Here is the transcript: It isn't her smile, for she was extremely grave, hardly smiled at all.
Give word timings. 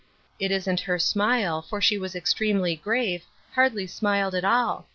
It 0.39 0.49
isn't 0.49 0.79
her 0.79 0.97
smile, 0.97 1.61
for 1.61 1.79
she 1.79 1.99
was 1.99 2.15
extremely 2.15 2.75
grave, 2.75 3.23
hardly 3.51 3.85
smiled 3.85 4.33
at 4.33 4.43
all. 4.43 4.87